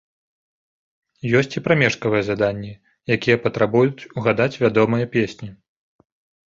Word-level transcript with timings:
Ёсць 1.41 1.57
і 1.61 1.63
прамежкавыя 1.67 2.23
заданні, 2.31 2.73
якія 3.17 3.37
патрабуюць 3.45 4.07
угадаць 4.19 4.53
вядомыя 4.67 5.05
песні. 5.19 5.49